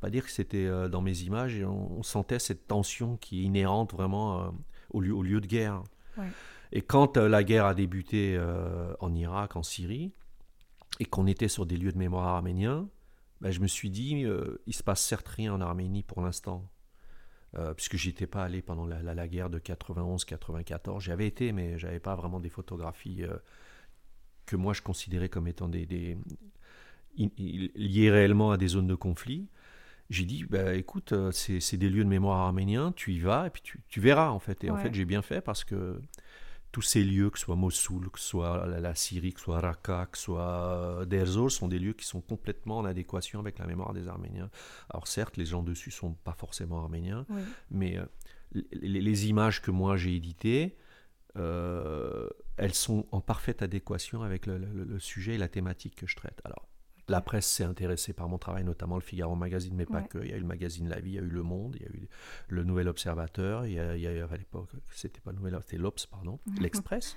[0.00, 1.56] pas dire que c'était euh, dans mes images.
[1.56, 4.48] Et on, on sentait cette tension qui est inhérente vraiment euh,
[4.90, 5.82] au, lieu, au lieu de guerre.
[6.16, 6.26] Ouais.
[6.72, 8.40] Et quand euh, la guerre a débuté
[9.00, 10.12] en Irak, en Syrie,
[10.98, 12.88] et qu'on était sur des lieux de mémoire arméniens,
[13.40, 14.24] ben, je me suis dit,
[14.66, 16.68] il se passe certes rien en Arménie pour l'instant,
[17.76, 21.00] puisque j'y étais pas allé pendant la, la- la guerre de 91-94.
[21.00, 23.22] J'y avais été, mais j'avais pas vraiment des photographies
[24.46, 26.18] que moi je considérais comme étant des, des-
[28.10, 29.48] réellement à des zones de conflit.
[30.10, 33.50] J'ai dit, bah, écoute, euh, c'est des lieux de mémoire arméniens, tu y vas et
[33.50, 34.64] puis tu, tu verras en fait.
[34.64, 36.00] Et en fait, j'ai bien fait parce que
[36.72, 39.60] tous ces lieux, que ce soit Mossoul, que ce soit la, Syrie, que ce soit
[39.60, 43.38] Raqqa, que ce soit euh, Deir Zor, sont des lieux qui sont complètement en adéquation
[43.40, 44.50] avec la mémoire des Arméniens.
[44.88, 47.42] Alors certes, les gens dessus sont pas forcément arméniens, Oui.
[47.70, 48.04] mais euh,
[48.72, 50.76] les, les images que moi j'ai éditées,
[51.36, 56.06] euh, elles sont en parfaite adéquation avec le, le- le sujet et la thématique que
[56.06, 56.40] je traite.
[56.44, 56.68] Alors,
[57.10, 60.08] la presse s'est intéressée par mon travail, notamment le Figaro Magazine, mais pas Ouais.
[60.08, 60.18] que.
[60.18, 61.82] Il y a eu le magazine La Vie, il y a eu Le Monde, il
[61.82, 62.08] y a eu
[62.48, 65.38] le Nouvel Observateur, il y a, il y a eu à l'époque, c'était pas le
[65.38, 67.16] Nouvel, c'était l'Obs, pardon, l'Express.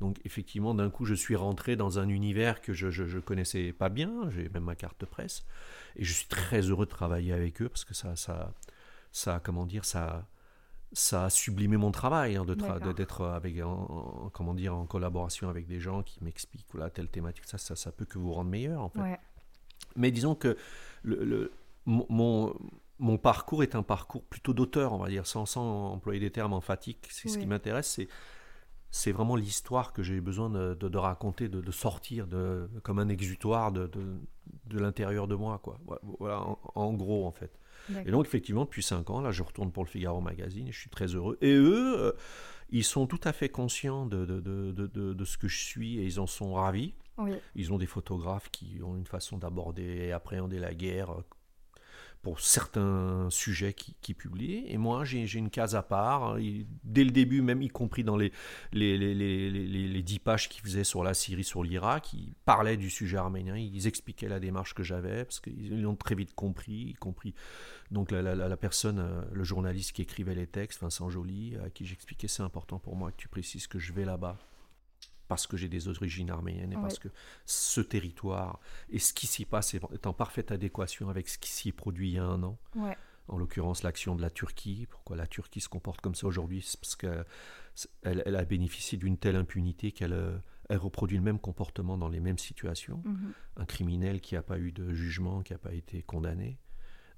[0.00, 3.88] Donc effectivement, d'un coup, je suis rentré dans un univers que je ne connaissais pas
[3.88, 4.30] bien.
[4.30, 5.44] J'ai même ma carte de presse.
[5.96, 8.52] Et je suis très heureux de travailler avec eux parce que ça, ça,
[9.10, 10.28] ça comment dire, ça,
[10.92, 13.70] ça a sublimé mon travail hein, de tra- d'être avec, en,
[14.26, 17.44] en- comment dire, en collaboration avec des gens qui m'expliquent voilà, telle thématique.
[17.46, 19.00] Ça, ça, ça peut que vous rendre meilleur en fait.
[19.00, 19.18] Ouais.
[19.96, 20.56] Mais disons que
[21.02, 21.52] le, le-
[21.86, 22.54] mon,
[22.98, 26.52] mon- parcours est un parcours plutôt d'auteur, on va dire, sans, sans employer des termes
[26.52, 27.08] emphatiques.
[27.10, 28.08] C'est ce qui m'intéresse, c'est
[28.90, 32.98] c'est vraiment l'histoire que j'ai besoin de, de- de raconter, de, de sortir de, comme
[33.00, 33.90] un exutoire de,
[34.70, 35.58] l'intérieur de moi.
[35.58, 35.78] Quoi.
[36.18, 37.50] Voilà, en, en gros, en fait.
[38.06, 40.78] Et donc, effectivement, depuis 5 ans, là, je retourne pour le Figaro Magazine et je
[40.78, 41.38] suis très heureux.
[41.40, 42.12] Et eux, euh,
[42.70, 44.72] ils sont tout à fait conscients de, de, de,
[45.14, 46.94] de- ce que je suis et ils en sont ravis.
[47.18, 47.32] Oui.
[47.54, 51.24] Ils ont des photographes qui ont une façon d'aborder et appréhender la guerre euh,
[52.26, 54.64] pour certains sujets qui, qui publient.
[54.66, 56.38] Et moi, j'ai une case à part.
[56.82, 58.32] Dès le début, même y compris dans les,
[58.72, 63.56] les, les, pages qu'ils faisaient sur la Syrie, sur l'Irak, ils parlaient du sujet arménien.
[63.56, 67.32] Ils expliquaient la démarche que j'avais, parce qu'ils l'ont très vite compris, y compris
[67.92, 71.86] donc la- la personne, euh, le journaliste qui écrivait les textes, Vincent Joly, à qui
[71.86, 74.36] j'expliquais c'est important pour moi que tu précises que je vais là-bas
[75.28, 77.08] parce que j'ai des origines arméniennes et parce que
[77.44, 78.60] ce territoire
[78.90, 82.10] et ce qui s'y passe est en parfaite adéquation avec ce qui s'y est produit
[82.10, 82.58] il y a un an.
[82.74, 82.96] Ouais.
[83.28, 84.86] En l'occurrence, l'action de la Turquie.
[84.88, 87.24] Pourquoi la Turquie se comporte comme ça aujourd'hui C'est parce qu'elle
[88.02, 92.20] elle a bénéficié d'une telle impunité qu'elle euh, elle reproduit le même comportement dans les
[92.20, 93.02] mêmes situations.
[93.04, 93.32] Mhm.
[93.56, 96.58] Un criminel qui n'a pas eu de jugement, qui n'a pas été condamné,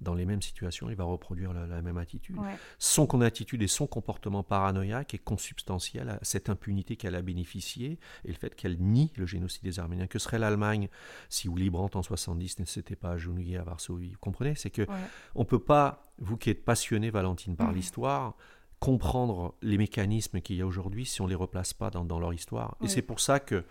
[0.01, 2.37] dans les mêmes situations, il va reproduire la, la même attitude.
[2.39, 2.57] Ouais.
[2.79, 8.29] Son attitude et son comportement paranoïaque est consubstantiel à cette impunité qu'elle a bénéficiée et
[8.29, 10.07] le fait qu'elle nie le génocide des Arméniens.
[10.07, 10.89] Que serait l'Allemagne
[11.29, 14.13] si Willy Brandt en 70 ne s'était pas agenouillé à Varsovie?
[14.13, 14.55] Vous comprenez?
[14.55, 14.95] C'est que Ouais.
[15.35, 17.75] on peut pas, vous qui êtes passionné, Valentine, par Mhm.
[17.75, 18.35] l'histoire,
[18.81, 22.33] comprendre les mécanismes qu'il y a aujourd'hui si on les replace pas dans, dans leur
[22.33, 22.77] histoire.
[22.83, 23.65] Et c'est pour ça que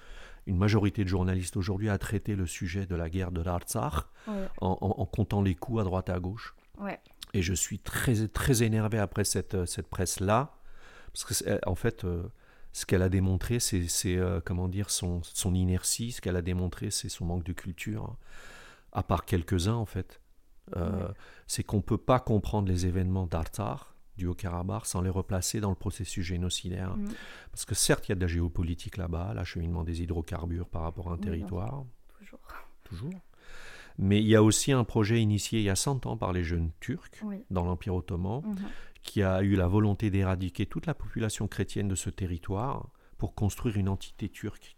[0.47, 3.93] une majorité de journalistes aujourd'hui a traité le sujet de la guerre de l'Artsakh
[4.27, 4.47] Ouais.
[4.61, 6.55] en, en- en comptant les coups à droite et à gauche.
[6.79, 6.99] Ouais.
[7.33, 10.53] Et je suis très, très énervé après cette, euh, cette presse-là,
[11.13, 12.23] parce que, c'est- en fait, euh,
[12.73, 16.91] ce qu'elle a démontré, c'est, euh, comment dire, son, son inertie, ce qu'elle a démontré,
[16.91, 18.17] c'est son manque de culture, hein.
[18.93, 20.21] à part quelques-uns, en fait.
[20.75, 21.13] Euh, Ouais.
[21.47, 23.79] C'est qu'on ne peut pas comprendre les événements d'Artsakh,
[24.17, 26.95] du Haut-Karabakh, sans les replacer dans le processus génocidaire.
[26.97, 27.09] Mhm.
[27.51, 31.09] Parce que certes, il y a de la géopolitique là-bas, l'acheminement des hydrocarbures par rapport
[31.09, 31.85] à un territoire,
[32.19, 32.39] Toujours.
[32.83, 33.13] toujours.
[33.99, 36.43] Mais il y a aussi un projet initié il y a 100 ans par les
[36.43, 37.43] jeunes turcs Oui.
[37.49, 38.55] dans l'Empire ottoman, Mhm.
[39.01, 43.77] qui a eu la volonté d'éradiquer toute la population chrétienne de ce territoire pour construire
[43.77, 44.77] une entité turque.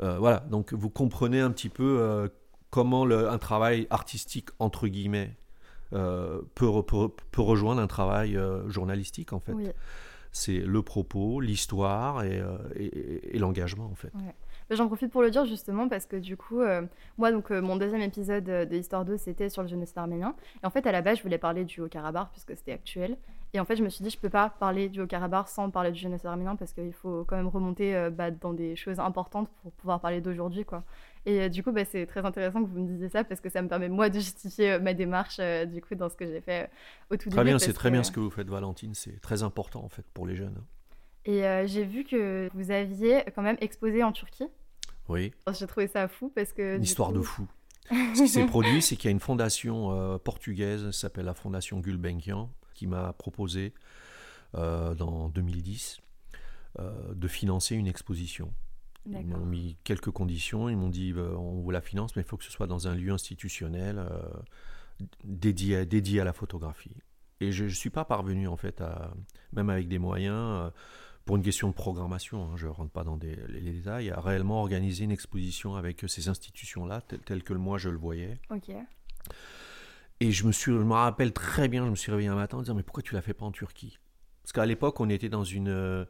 [0.00, 2.28] Euh, voilà, donc vous comprenez un petit peu euh,
[2.70, 5.36] comment le- un travail artistique, entre guillemets,
[5.92, 9.52] euh, peut, re- peut- peut rejoindre un travail euh, journalistique, en fait.
[9.52, 9.68] Oui.
[10.30, 14.12] C'est le propos, l'histoire et, euh, et- et l'engagement, en fait.
[14.70, 16.82] J'en profite pour le dire justement parce que du coup, euh,
[17.16, 20.34] moi, donc, euh, mon deuxième épisode de Histoire 2, c'était sur le génocide arménien.
[20.62, 23.16] Et en fait, à la base, je voulais parler du Haut-Karabakh puisque c'était actuel.
[23.54, 25.90] Et en fait, je me suis dit, je peux pas parler du Haut-Karabakh sans parler
[25.90, 29.48] du génocide arménien parce qu'il faut quand même remonter euh, bah, dans des choses importantes
[29.62, 30.84] pour pouvoir parler d'aujourd'hui, quoi.
[31.26, 33.48] Et euh, du coup, bah, c'est très intéressant que vous me disiez ça parce que
[33.48, 36.24] ça me permet moi de justifier euh, ma démarche euh, du coup dans ce que
[36.26, 36.70] j'ai fait
[37.10, 37.50] au tout Très début.
[37.50, 38.94] bien, c'est très que- bien ce que vous faites, Valentine.
[38.94, 40.62] C'est très important, en fait, pour les jeunes.
[41.24, 44.46] Et euh, j'ai vu que vous aviez quand même exposé en Turquie.
[45.08, 45.32] Oui.
[45.58, 46.76] J'ai trouvé ça fou parce que.
[46.76, 47.46] Une histoire de fou.
[47.90, 51.32] Ce qui s'est produit, c'est qu'il y a une fondation euh, portugaise, qui s'appelle la
[51.34, 53.72] Fondation Gulbenkian, qui m'a proposé,
[54.54, 55.98] euh, dans 2010,
[56.78, 58.52] euh, de financer une exposition.
[59.20, 62.24] Ils m'ont mis quelques conditions, ils m'ont dit euh, on vous la finance, mais il
[62.28, 64.20] faut que ce soit dans un lieu institutionnel euh,
[65.24, 66.96] dédié, à, dédié à la photographie.
[67.40, 69.12] Et je ne suis pas parvenu, en fait, à,
[69.52, 70.70] même avec des moyens, euh,
[71.24, 74.10] pour une question de programmation, hein, je ne rentre pas dans des- les, les détails,
[74.10, 78.40] à réellement organiser une exposition avec ces institutions-là, tel- telles que moi je le voyais.
[78.50, 78.70] Ok.
[80.20, 82.56] Et je me, suis, je me rappelle très bien, je me suis réveillé un matin
[82.58, 83.98] en disant Mais pourquoi tu la fais pas en Turquie?
[84.42, 86.04] Parce qu'à l'époque, on était dans une, euh,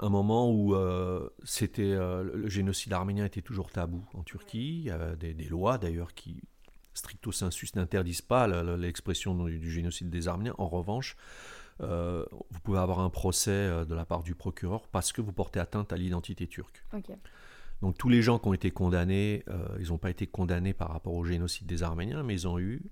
[0.00, 4.78] un moment où euh, c'était, euh, le génocide arménien était toujours tabou en Turquie.
[4.78, 6.42] Il y avait des, des lois d'ailleurs qui,
[6.94, 8.46] stricto sensus, n'interdisent pas
[8.76, 10.54] l'expression du, du génocide des Arméniens.
[10.58, 11.16] En revanche,
[11.82, 15.32] euh, vous pouvez avoir un procès euh, de la part du procureur parce que vous
[15.32, 16.84] portez atteinte à l'identité turque.
[17.82, 20.90] Donc tous les gens qui ont été condamnés, euh, ils n'ont pas été condamnés par
[20.90, 22.82] rapport au génocide des Arméniens, mais ils ont eu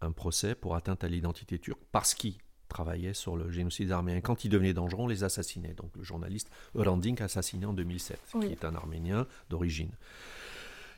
[0.00, 2.36] un procès pour atteinte à l'identité turque parce qu'ils
[2.72, 4.20] travaillaient sur le génocide des Arméniens.
[4.20, 5.74] Quand ils devenaient dangereux, on les assassinait.
[5.74, 8.46] Donc le journaliste Hrandink assassiné en 2007, Oui.
[8.46, 9.90] qui est un Arménien d'origine.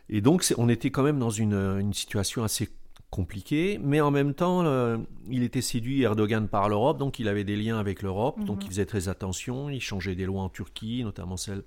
[0.09, 2.69] Et donc on était quand même dans une, une situation assez
[3.11, 4.99] compliquée, mais en même temps, euh,
[5.31, 8.63] il était séduit Erdogan par l'Europe, donc il avait des liens avec l'Europe, donc Mhm.
[8.65, 11.63] il faisait très attention, il changeait des lois en Turquie, notamment celle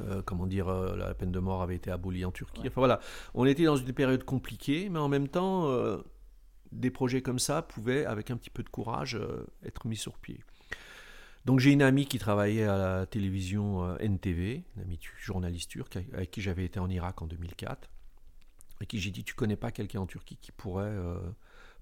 [0.00, 2.62] euh, comment dire, euh, la peine de mort avait été abolie en Turquie.
[2.62, 2.68] Ouais.
[2.68, 3.00] Enfin voilà,
[3.34, 5.98] on était dans une période compliquée, mais en même temps, euh,
[6.72, 10.18] des projets comme ça pouvaient, avec un petit peu de courage, euh, être mis sur
[10.18, 10.40] pied.
[11.44, 15.96] Donc j'ai une amie qui travaillait à la télévision euh, NTV, une amie journaliste turque,
[16.12, 17.90] avec, qui j'avais été en Irak en 2004,
[18.80, 21.18] et qui j'ai dit, tu connais pas quelqu'un en Turquie qui pourrait euh,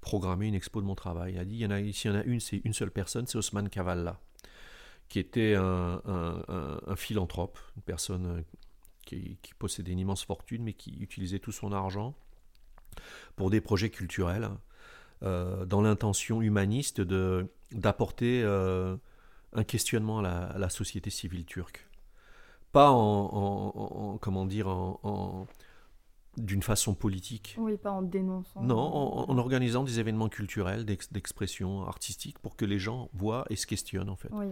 [0.01, 1.35] programmer une expo de mon travail?
[1.35, 3.39] Elle a dit, il y en a, en a une, c'est une seule personne, c'est
[3.39, 4.21] Osman Kavala
[5.09, 8.45] qui était un, philanthrope, une personne
[9.05, 12.15] qui, qui possédait une immense fortune, mais qui utilisait tout son argent
[13.35, 14.49] pour des projets culturels,
[15.23, 18.97] euh, dans l'intention humaniste de, d'apporter euh,
[19.53, 21.87] un questionnement à la, à la société civile turque.
[22.73, 25.47] Pas en, en- en- en- comment dire, en, en-
[26.37, 27.57] d'une façon politique.
[27.59, 28.63] Oui, pas en dénonçant.
[28.63, 33.45] Non, en, en organisant des événements culturels, d'ex- d'expression artistique, pour que les gens voient
[33.51, 34.29] et se questionnent en fait.
[34.33, 34.47] Oui,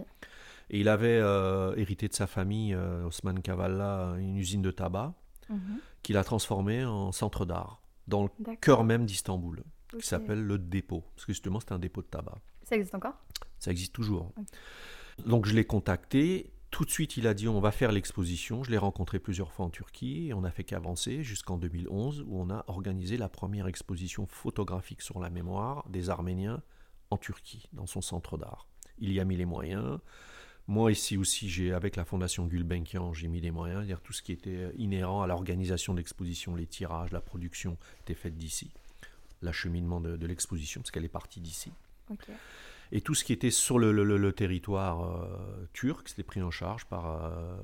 [0.69, 5.13] Et il avait euh, hérité de sa famille, euh, Osman Kavala, une usine de tabac,
[5.49, 5.79] Mhm.
[6.03, 8.59] qu'il a transformée en centre d'art, dans le d'accord.
[8.59, 9.63] cœur même d'Istanbul,
[9.97, 12.39] Qui s'appelle le dépôt, parce que justement c'est un dépôt de tabac.
[12.63, 13.15] Ça existe encore?
[13.57, 14.31] Ça existe toujours.
[15.25, 16.51] Donc je l'ai contacté.
[16.71, 18.63] Tout de suite, il a dit on va faire l'exposition.
[18.63, 22.39] Je l'ai rencontré plusieurs fois en Turquie et on n'a fait qu'avancer jusqu'en 2011 où
[22.39, 26.61] on a organisé la première exposition photographique sur la mémoire des Arméniens
[27.09, 28.67] en Turquie, dans son centre d'art.
[28.99, 29.97] Il y a mis les moyens.
[30.67, 34.21] Moi ici aussi, j'ai avec la fondation Gulbenkian, j'ai mis les moyens, c'est-à-dire tout ce
[34.21, 38.69] qui était inhérent à l'organisation de l'exposition, les tirages, la production était faite d'ici,
[39.41, 41.71] l'acheminement de, de l'exposition parce qu'elle est partie d'ici.
[42.91, 46.41] Et tout ce qui était sur le, le- le- le territoire euh, turc, c'était pris
[46.41, 47.57] en charge par euh,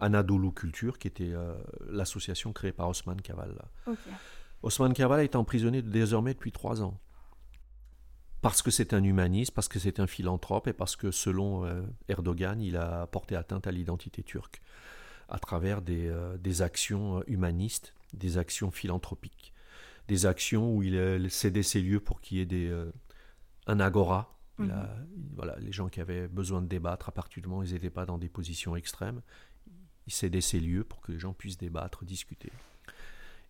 [0.00, 1.54] Anadolu Culture, qui était euh,
[1.88, 3.64] l'association créée par Osman Kavala.
[3.86, 3.98] Ok.
[4.62, 6.98] Osman Kavala est emprisonné désormais depuis trois ans.
[8.42, 11.64] Parce que c'est un humaniste, parce que c'est un philanthrope et parce que selon
[12.08, 14.60] Erdogan, il a porté atteinte à l'identité turque
[15.28, 19.52] à travers des, des actions humanistes, des actions philanthropiques,
[20.08, 22.90] des actions où il a cédé ses lieux pour qu'il y ait des, euh,
[23.66, 24.32] un agora.
[24.58, 27.60] Il a- il- voilà, les gens qui avaient besoin de débattre, à partir du moment
[27.60, 29.20] où ils n'étaient pas dans des positions extrêmes,
[30.06, 32.50] il cédait ses lieux pour que les gens puissent débattre, discuter.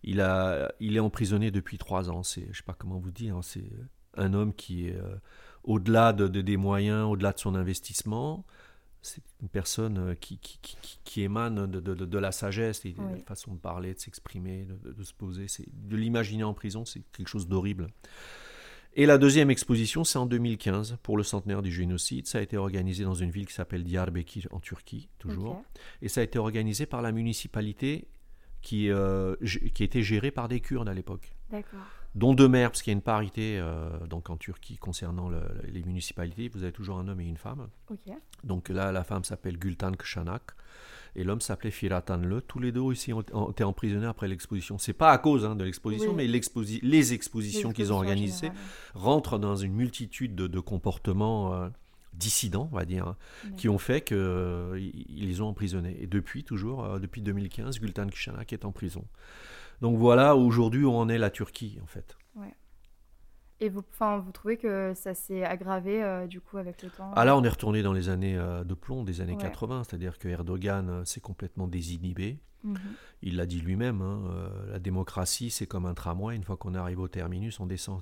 [0.03, 2.23] Il, a, il est emprisonné depuis trois ans.
[2.23, 3.69] C'est, je ne sais pas comment vous dire, hein, c'est
[4.15, 5.15] un homme qui est euh,
[5.63, 8.45] au-delà de, de- des moyens, au-delà de son investissement.
[9.01, 12.31] C'est une personne euh, qui, qui, qui- qui- qui émane de, de- de- de la
[12.31, 15.47] sagesse, et de la façon de parler, de s'exprimer, de, se poser.
[15.47, 17.87] C'est, de l'imaginer en prison, c'est quelque chose d'horrible.
[18.95, 22.25] Et la deuxième exposition, c'est en 2015, pour le centenaire du génocide.
[22.27, 25.63] Ça a été organisé dans une ville qui s'appelle Diyarbakir, en Turquie, toujours.
[26.01, 28.07] Et ça a été organisé par la municipalité
[28.63, 29.35] qui, euh,
[29.75, 31.79] qui était gérée par des Kurdes à l'époque, D'accord.
[32.15, 35.41] Dont deux maires, parce qu'il y a une parité euh, donc en Turquie concernant le-
[35.71, 36.49] les municipalités.
[36.49, 37.67] Vous avez toujours un homme et une femme.
[37.89, 38.13] Ok.
[38.43, 40.41] Donc là, la femme s'appelle Gultan Kshanak
[41.15, 42.41] et l'homme s'appelait Firatan Le.
[42.41, 44.77] Tous les deux ici ont, ont été emprisonnés après l'exposition.
[44.77, 46.15] C'est pas à cause hein, de l'exposition, Oui.
[46.15, 46.27] mais
[46.81, 48.51] les expositions qu'ils ont organisées
[48.95, 51.69] rentrent dans une multitude de, de comportements euh,
[52.13, 53.17] dissidents, on va dire, hein,
[53.57, 54.93] qui ont fait qu'ils
[55.27, 55.97] les ont emprisonnés.
[56.01, 59.03] Et depuis, toujours, euh, depuis 2015, Gultan Kishanak est en prison.
[59.81, 62.17] Donc voilà aujourd'hui où en est la Turquie, en fait.
[63.59, 67.11] Et vous, vous trouvez que ça s'est aggravé euh, du coup avec le temps?
[67.15, 69.41] Ah là, on est retourné dans les années euh, de plomb, des années Ouais.
[69.41, 72.37] 80, c'est-à-dire que Erdogan euh, s'est complètement désinhibé.
[72.63, 72.77] Mhm.
[73.23, 76.99] Il l'a dit lui-même, hein, la démocratie, c'est comme un tramway, une fois qu'on arrive
[76.99, 78.01] au terminus, on descend.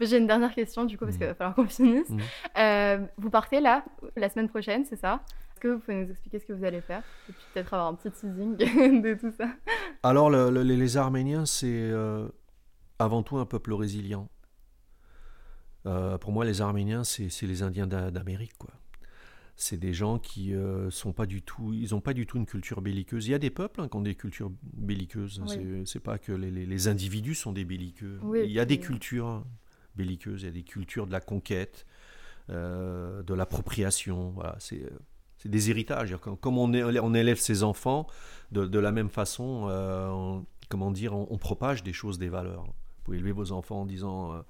[0.00, 1.18] J'ai une dernière question du coup parce Mhm.
[1.20, 2.10] qu'il va falloir qu'on finisse.
[2.10, 3.08] Mhm.
[3.16, 5.22] Vous partez là la semaine prochaine, c'est ça?
[5.58, 7.88] Est-ce que vous pouvez nous expliquer ce que vous allez faire Et puis peut-être avoir
[7.88, 8.56] un petit teasing
[9.02, 9.48] de tout ça?
[10.04, 12.28] Alors, le- le- les Arméniens, c'est euh,
[13.00, 14.28] avant tout un peuple résilient.
[15.86, 18.70] Euh, pour moi, les Arméniens, c'est les Indiens d'A- d'Amérique, quoi.
[19.56, 22.46] C'est des gens qui euh, sont pas du tout, ils ont pas du tout une
[22.46, 23.26] culture belliqueuse.
[23.26, 25.42] Il y a des peuples hein, qui ont des cultures belliqueuses.
[25.48, 25.82] Oui.
[25.84, 28.20] C'est- pas que les, les- les individus sont des belliqueux.
[28.22, 29.44] Oui, il y a des cultures
[29.96, 30.42] belliqueuses.
[30.42, 31.84] Il y a des cultures de la conquête,
[32.50, 34.30] euh, de l'appropriation.
[34.30, 34.84] Voilà, c'est
[35.38, 36.16] c'est des héritages.
[36.40, 38.06] Comme on, élève ses enfants,
[38.52, 42.64] de, la même façon, euh, on- comment dire, on, propage des choses, des valeurs.
[42.64, 44.42] Vous pouvez élever vos enfants en disant euh,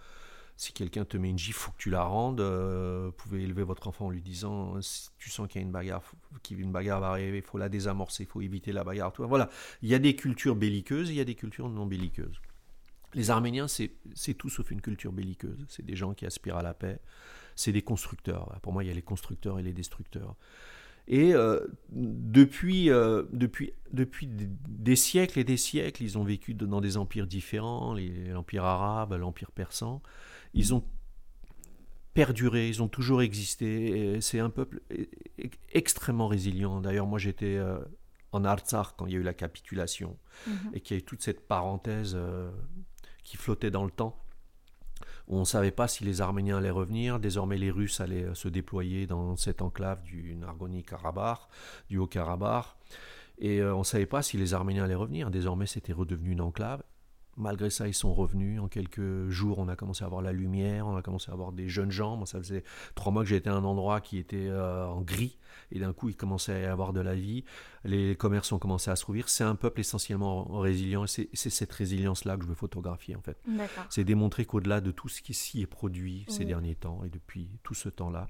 [0.56, 2.40] si quelqu'un te met une gifle, faut que tu la rendes.
[2.40, 5.66] Euh, vous pouvez élever votre enfant en lui disant si tu sens qu'il y a
[5.66, 8.82] une bagarre, faut- qu'une bagarre va arriver, il faut la désamorcer, il faut éviter la
[8.82, 9.12] bagarre.
[9.18, 9.48] Voilà,
[9.82, 12.40] il y a des cultures belliqueuses, il y a des cultures non belliqueuses.
[13.14, 13.90] Les Arméniens, c'est
[14.34, 15.64] tout sauf une culture belliqueuse.
[15.68, 17.00] C'est des gens qui aspirent à la paix.
[17.56, 18.58] C'est des constructeurs.
[18.62, 20.36] Pour moi, il y a les constructeurs et les destructeurs.
[21.10, 26.52] Et euh, depuis, euh, depuis, depuis d- des siècles et des siècles, ils ont vécu
[26.54, 27.94] dans des empires différents,
[28.28, 30.02] l'empire arabe, l'empire persan.
[30.54, 30.84] Ils ont
[32.14, 34.20] perduré, ils ont toujours existé.
[34.20, 35.06] C'est un peuple e-
[35.42, 36.80] e- extrêmement résilient.
[36.80, 37.78] D'ailleurs, moi, j'étais euh,
[38.32, 40.16] en Artsakh quand il y a eu la capitulation
[40.46, 40.70] Mhm.
[40.74, 42.16] et qu'il y a eu toute cette parenthèse
[43.24, 44.18] qui flottait dans le temps.
[45.30, 47.20] On ne savait pas si les Arméniens allaient revenir.
[47.20, 51.40] Désormais, les Russes allaient euh, se déployer dans cette enclave du Nargoni-Karabakh,
[51.90, 52.64] du Haut-Karabakh.
[53.38, 55.30] Et euh, on ne savait pas si les Arméniens allaient revenir.
[55.30, 56.82] Désormais, c'était redevenu une enclave.
[57.38, 58.60] Malgré ça, ils sont revenus.
[58.60, 61.52] En quelques jours, on a commencé à avoir la lumière, on a commencé à avoir
[61.52, 62.16] des jeunes gens.
[62.16, 62.64] Moi, ça faisait
[62.96, 65.38] trois mois que j'étais à un endroit qui était euh, en gris.
[65.70, 67.44] Et d'un coup, il commençait à y avoir de la vie.
[67.84, 69.28] Les commerces ont commencé à se rouvrir.
[69.28, 71.04] C'est un peuple essentiellement résilient.
[71.04, 73.38] Et c'est cette résilience-là que je veux photographier, en fait.
[73.88, 77.48] C'est démontrer qu'au-delà de tout ce qui s'y est produit ces derniers temps et depuis
[77.62, 78.26] tout ce temps-là,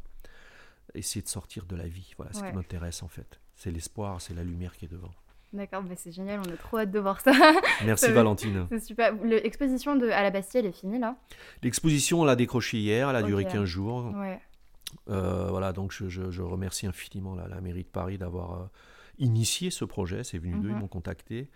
[0.94, 2.12] essayer de sortir de la vie.
[2.18, 3.40] Voilà ce qui m'intéresse, en fait.
[3.54, 5.10] C'est l'espoir, c'est la lumière qui est devant.
[5.52, 7.32] D'accord, bah c'est génial, on a trop hâte de voir ça.
[7.86, 8.66] Merci Ça- Valentine.
[8.68, 9.14] c'est super.
[9.24, 11.16] L'exposition de à la Bastille, elle est finie là?
[11.62, 13.52] L'exposition, on l'a décrochée hier, elle a duré Ok.
[13.52, 14.12] 15 jours.
[14.14, 14.40] Ouais.
[15.08, 18.64] Euh, voilà, donc je, je- je remercie infiniment la, la mairie de Paris d'avoir euh,
[19.18, 20.22] initié ce projet.
[20.22, 20.80] C'est venu d'eux, ils Mhm.
[20.80, 21.48] m'ont contacté.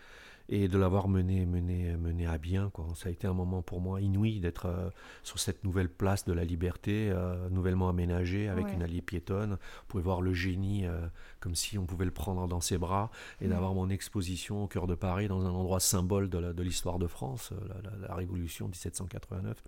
[0.55, 2.69] Et de l'avoir mené, mené, mené à bien.
[2.71, 2.87] Quoi.
[2.95, 4.91] Ça a été un moment pour moi inouï d'être euh,
[5.23, 8.75] sur cette nouvelle place de la liberté, euh, nouvellement aménagée, avec Ouais.
[8.75, 9.55] une allée piétonne.
[9.55, 11.07] On pouvait voir le génie euh,
[11.41, 13.11] comme si on pouvait le prendre dans ses bras.
[13.41, 13.51] Et Mhm.
[13.53, 17.53] d'avoir mon exposition au cœur de Paris, dans un endroit symbole de l'histoire de, France,
[17.69, 19.63] la, la- la Révolution 1789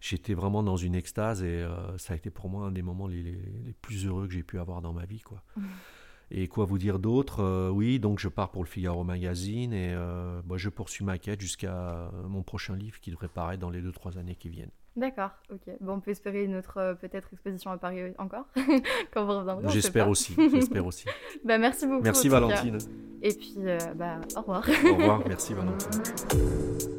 [0.00, 3.08] j'étais vraiment dans une extase et euh, ça a été pour moi un des moments
[3.08, 3.32] les, les-
[3.66, 5.18] les plus heureux que j'ai pu avoir dans ma vie.
[5.20, 5.42] Quoi.
[5.56, 5.64] Mhm.
[6.30, 9.92] Et quoi vous dire d'autre Euh, Oui, donc je pars pour le Figaro Magazine et
[9.92, 13.82] euh, bah, je poursuis ma quête jusqu'à mon prochain livre qui devrait paraître dans les
[13.82, 14.70] 2-3 années qui viennent.
[14.98, 15.76] D'accord, ok.
[15.80, 18.46] Bon, on peut espérer une autre euh, peut-être exposition à Paris euh, encore
[19.12, 19.68] quand vous reviendrez.
[19.68, 21.06] J'espère aussi, j'espère aussi.
[21.44, 22.02] Bah, merci beaucoup.
[22.02, 22.40] Merci cas.
[22.40, 22.78] Valentine.
[23.22, 24.68] Et puis, euh, bah, au revoir.
[24.68, 26.97] Au revoir, merci Valentine.